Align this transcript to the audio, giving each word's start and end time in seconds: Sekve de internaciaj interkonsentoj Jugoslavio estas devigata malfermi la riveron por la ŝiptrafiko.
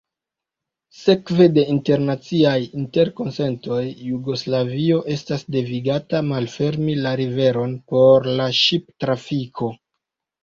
Sekve 0.99 1.45
de 1.57 1.63
internaciaj 1.73 2.53
interkonsentoj 2.83 3.81
Jugoslavio 4.05 4.97
estas 5.17 5.45
devigata 5.57 6.21
malfermi 6.31 6.95
la 7.03 7.11
riveron 7.21 7.75
por 7.93 8.31
la 8.41 8.49
ŝiptrafiko. 8.61 9.71